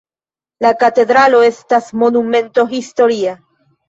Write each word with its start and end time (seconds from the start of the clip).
La 0.65 0.69
katedralo 0.83 1.41
estas 1.47 1.89
Monumento 2.05 2.65
historia. 2.73 3.35